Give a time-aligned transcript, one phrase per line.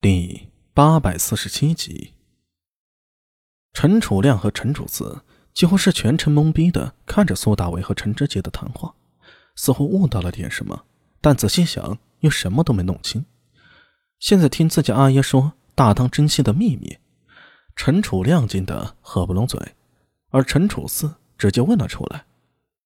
[0.00, 2.14] 第八百四十七集，
[3.72, 8.94] 陈楚亮和陈楚四几乎是全程懵逼的看着苏大伟和陈志杰的谈话，
[9.56, 10.84] 似乎悟到了点什么，
[11.20, 13.26] 但仔细想又什么都没弄清。
[14.20, 16.98] 现在听自己阿爷说大当真心的秘密，
[17.74, 19.74] 陈楚亮惊得合不拢嘴，
[20.30, 22.24] 而陈楚四直接问了出来：“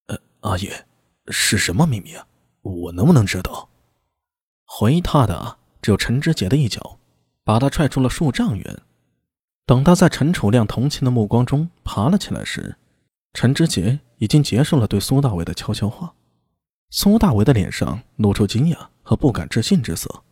[0.09, 0.87] 呃，阿爷，
[1.27, 2.25] 是什么秘密啊？
[2.63, 3.69] 我能不能知道？”
[4.65, 6.97] 回他的只有陈志杰的一脚。
[7.43, 8.81] 把他踹出了数丈远。
[9.65, 12.75] 等他在陈楚亮同情的目光中爬了起来时，
[13.33, 16.13] 陈之杰已经结束了对苏大伟的悄悄话。
[16.89, 20.23] 苏大伟的脸上露出惊讶和不敢置信之色。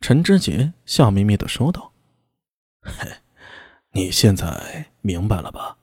[0.00, 1.92] 陈之杰笑眯眯的说道
[2.82, 3.10] ：“嘿，
[3.92, 5.78] 你现在明白了吧？”“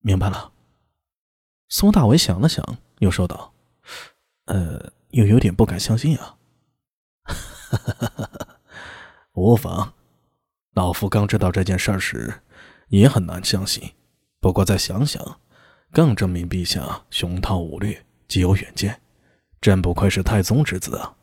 [0.00, 0.52] 明白了。”
[1.68, 3.52] 苏大伟想了想，又说道
[4.46, 6.36] ：“呃，又有点不敢相信啊。
[7.24, 8.17] ”“哈哈哈。”
[9.38, 9.94] 无妨，
[10.74, 12.42] 老夫刚知道这件事时，
[12.88, 13.88] 也很难相信。
[14.40, 15.40] 不过再想想，
[15.92, 19.00] 更证明陛下雄韬武略，极有远见。
[19.60, 21.16] 真不愧是太宗之子啊！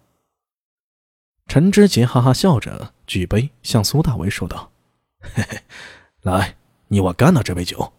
[1.48, 4.72] 陈知节哈哈笑着举杯向苏大为说道
[5.20, 5.60] ：“嘿嘿，
[6.22, 6.56] 来，
[6.88, 7.92] 你我干了这杯酒。”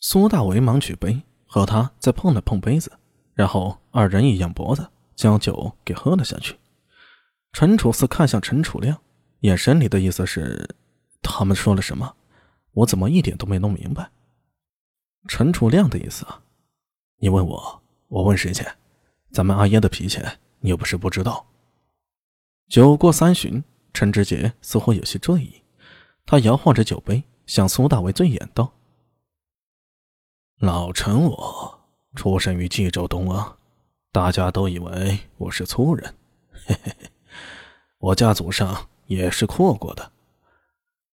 [0.00, 2.92] 苏大为忙举杯和他再碰了碰杯子，
[3.34, 6.56] 然后二人一仰脖子，将酒给喝了下去。
[7.52, 8.96] 陈楚四看向陈楚亮。
[9.40, 10.74] 眼神里的意思是，
[11.22, 12.16] 他们说了什么？
[12.72, 14.10] 我怎么一点都没弄明白？
[15.28, 16.42] 陈楚亮的意思啊？
[17.18, 18.64] 你问我，我问谁去？
[19.30, 20.20] 咱们阿爷的脾气，
[20.60, 21.46] 你又不是不知道。
[22.68, 25.62] 酒过三巡，陈志杰似乎有些醉意，
[26.26, 28.72] 他摇晃着酒杯，向苏大为醉眼道
[30.58, 31.80] ：“老陈，我
[32.16, 33.56] 出生于冀州东阿，
[34.10, 36.14] 大家都以为我是粗人，
[36.50, 37.10] 嘿嘿嘿，
[37.98, 40.12] 我家祖上。”也是阔过的。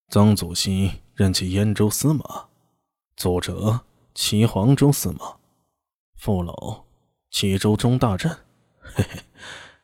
[0.10, 2.48] 曾祖熙任其燕州司马，
[3.16, 3.82] 祖哲
[4.14, 5.38] 齐黄州司马，
[6.16, 6.84] 父老
[7.32, 8.32] 齐州中大镇。
[8.80, 9.20] 嘿嘿，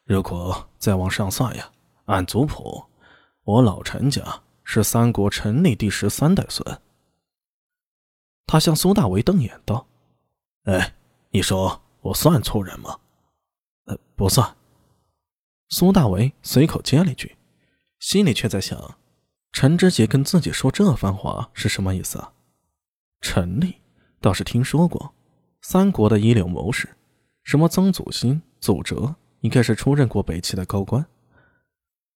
[0.03, 1.71] 如果再往上算呀，
[2.05, 2.83] 按族谱，
[3.43, 6.81] 我老陈家是三国陈立第十三代孙。
[8.45, 9.87] 他向苏大为瞪眼道
[10.65, 10.93] ：“哎，
[11.29, 12.99] 你说我算粗人吗
[13.87, 14.55] ？”“呃，不算。”
[15.69, 17.35] 苏大为随口接了一句。
[18.01, 18.97] 心里却在想，
[19.51, 22.33] 陈知节跟自己说这番话是什么意思啊？
[23.21, 23.75] 陈立
[24.19, 25.13] 倒是听说过，
[25.61, 26.89] 三国的一流谋士，
[27.43, 31.05] 什么曾祖兴、祖哲，应该是出任过北齐的高官。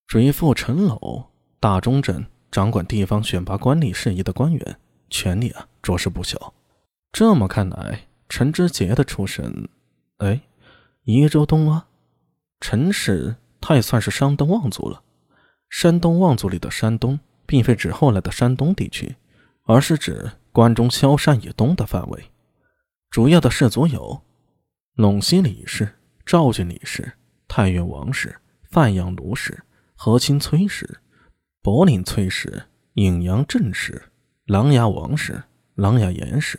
[0.07, 1.25] 追父陈楼，
[1.59, 4.79] 大中镇掌管地方选拔官吏事宜的官员，
[5.11, 6.55] 权力啊着实不小。
[7.11, 9.69] 这么看来，陈知节的出身，
[10.17, 10.41] 哎，
[11.03, 11.85] 宜州东阿，
[12.59, 15.03] 陈氏他也算是山东望族了。
[15.69, 19.15] 山东望族里的山东，并非指后来的山东地区，
[19.63, 22.31] 而是指关中萧山以东的范围。
[23.09, 24.21] 主要的氏族有
[24.95, 27.13] 陇西李氏、赵郡李氏、
[27.47, 28.39] 太原王氏、
[28.69, 29.63] 范阳卢氏、
[29.95, 30.99] 河清崔氏、
[31.61, 34.11] 柏林崔氏、颍阳郑氏、
[34.45, 35.43] 琅琊王氏、
[35.75, 36.57] 琅琊严氏、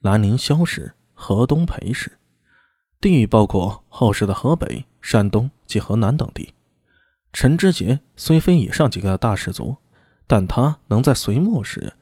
[0.00, 2.18] 兰陵萧氏、河东裴氏。
[3.00, 6.54] 地域包括后世的河北、山东及河南等地。
[7.34, 9.76] 陈知节虽非以上几个大氏族，
[10.24, 11.94] 但他能在隋末时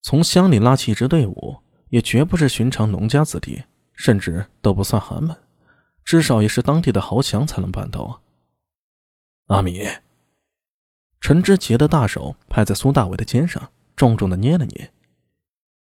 [0.00, 1.58] 从乡里拉起一支队伍，
[1.90, 5.36] 也绝不是寻常农家子弟，甚至都不算寒门，
[6.02, 9.56] 至少也是当地的豪强才能办到啊！
[9.56, 9.86] 阿米，
[11.20, 14.90] 陈知节的大手拍在苏大伟的肩上，重重的捏了捏。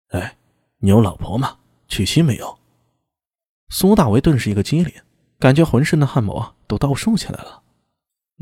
[0.09, 0.39] 哎，
[0.79, 1.59] 你有老婆吗？
[1.87, 2.59] 娶妻没有？
[3.69, 4.95] 苏大为顿时一个激灵，
[5.39, 7.63] 感觉浑身的汗毛都倒竖起来了。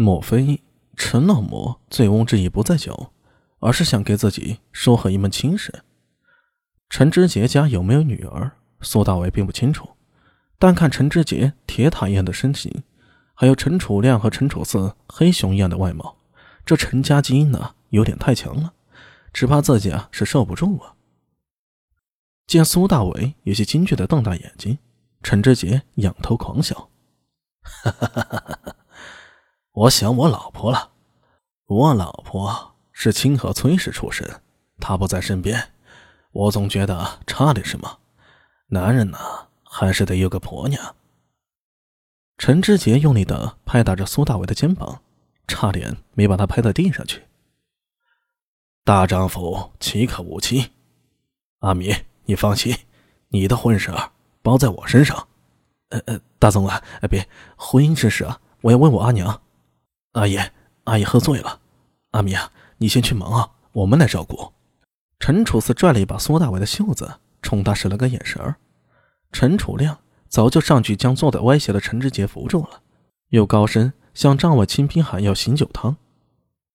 [0.00, 0.62] 莫非
[0.96, 3.12] 陈老魔醉翁之意不在酒，
[3.58, 5.82] 而是想给自己说和一门亲事？
[6.88, 8.52] 陈知杰家有没有女儿？
[8.80, 9.88] 苏大伟并不清楚，
[10.56, 12.84] 但看陈知杰铁塔一样的身形，
[13.34, 16.16] 还有陈楚亮和陈楚四黑熊一样的外貌，
[16.64, 18.74] 这陈家基因呢有点太强了，
[19.32, 20.94] 只怕自己啊是受不住啊！
[22.46, 24.78] 见苏大伟有些惊惧的瞪大眼睛，
[25.24, 26.88] 陈知杰仰头狂笑，
[27.82, 28.76] 哈哈哈哈哈哈！
[29.78, 30.90] 我想我老婆了，
[31.66, 34.28] 我老婆是清河崔氏出身，
[34.80, 35.70] 她不在身边，
[36.32, 38.00] 我总觉得差点什么。
[38.70, 39.18] 男人呢，
[39.62, 40.96] 还是得有个婆娘。
[42.38, 45.00] 陈志杰用力的拍打着苏大伟的肩膀，
[45.46, 47.22] 差点没把他拍到地上去。
[48.84, 50.72] 大丈夫岂可无妻？
[51.60, 52.76] 阿米，你放心，
[53.28, 53.94] 你的婚事
[54.42, 55.28] 包在我身上。
[55.90, 59.40] 呃呃，大宗啊，别，婚姻之事啊，我要问我阿娘。
[60.12, 60.52] 阿爷，
[60.84, 61.60] 阿姨喝醉了。
[62.12, 64.52] 阿米啊，你先去忙啊，我们来照顾。
[65.18, 68.56] 陈楚四拽了一把苏大伟的袖子，冲他使了个眼神儿。
[69.32, 72.80] 陈楚亮早就上去将坐在歪斜的陈志杰扶住了，
[73.28, 75.96] 又高声向帐外亲兵喊要醒酒汤。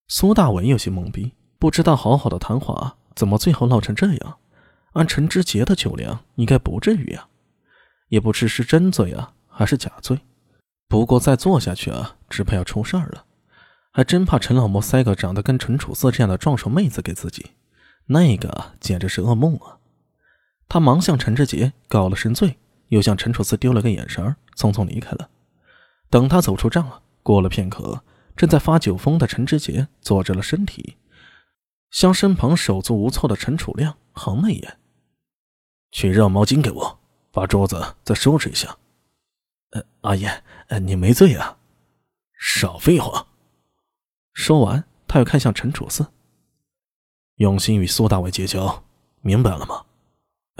[0.07, 4.37] 苏大伟有些懵逼，不知道好好的谈话怎么最后闹成这样。
[4.91, 7.27] 按陈志杰的酒量，应该不至于啊，
[8.09, 10.19] 也不知是真醉啊还是假醉。
[10.87, 13.25] 不过再坐下去啊，只怕要出事儿了。
[13.91, 17.51] 还真怕陈老莫塞个长得跟陈楚四这样的壮硕妹子给自己，
[18.07, 19.77] 那个简直是噩梦啊！
[20.67, 22.57] 他忙向陈志杰告了声罪，
[22.87, 25.29] 又向陈楚四丢了个眼神，匆匆离开了。
[26.09, 28.03] 等他走出帐，过了片刻，
[28.35, 30.97] 正在发酒疯的陈志杰坐直了身体，
[31.91, 34.77] 向身旁手足无措的陈楚亮横了一眼。
[35.91, 36.99] 去热毛巾给我，
[37.31, 38.75] 把桌子再收拾一下。
[39.73, 41.57] 呃，阿爷，呃，你没醉啊？
[42.55, 43.25] 少废话。
[44.33, 46.05] 说完，他又看向陈楚四，
[47.37, 48.83] 用心与苏大伟结交，
[49.21, 49.83] 明白了吗？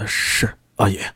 [0.07, 1.13] 是阿爷。